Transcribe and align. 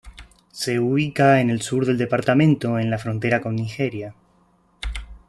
Se 0.51 0.79
ubica 0.79 1.41
en 1.41 1.51
el 1.51 1.61
sur 1.61 1.85
del 1.85 1.95
departamento, 1.95 2.79
en 2.79 2.89
la 2.89 2.97
frontera 2.97 3.39
con 3.39 3.55
Nigeria. 3.55 4.15